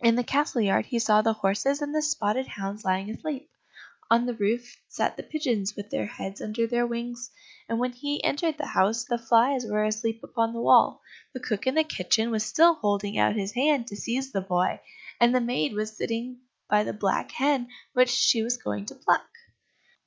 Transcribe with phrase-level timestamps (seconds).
[0.00, 3.50] In the castle yard he saw the horses and the spotted hounds lying asleep;
[4.10, 7.30] on the roof sat the pigeons with their heads under their wings.
[7.68, 11.02] And when he entered the house, the flies were asleep upon the wall,
[11.34, 14.80] the cook in the kitchen was still holding out his hand to seize the boy,
[15.20, 16.38] and the maid was sitting
[16.70, 19.28] by the black hen which she was going to pluck.